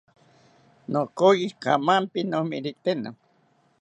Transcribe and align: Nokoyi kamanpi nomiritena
Nokoyi 0.91 1.47
kamanpi 1.63 2.19
nomiritena 2.29 3.09